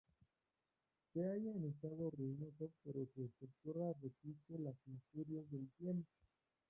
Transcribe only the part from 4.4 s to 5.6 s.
las injurias